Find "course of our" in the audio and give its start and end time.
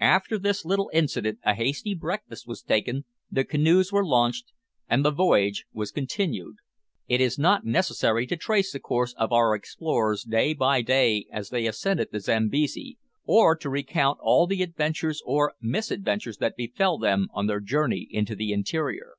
8.80-9.54